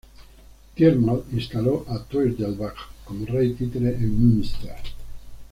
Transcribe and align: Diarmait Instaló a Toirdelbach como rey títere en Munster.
Diarmait 0.75 1.23
Instaló 1.31 1.85
a 1.87 1.99
Toirdelbach 2.03 2.75
como 3.05 3.23
rey 3.27 3.53
títere 3.53 3.93
en 3.97 4.15
Munster. 4.17 4.77